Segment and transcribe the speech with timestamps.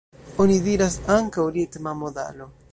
[0.45, 2.53] Oni diras ankaŭ ritma modalo.